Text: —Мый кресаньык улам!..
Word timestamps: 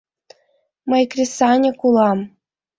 —Мый 0.89 1.03
кресаньык 1.11 1.79
улам!.. 1.87 2.19